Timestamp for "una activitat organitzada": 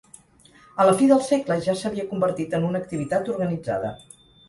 2.73-3.97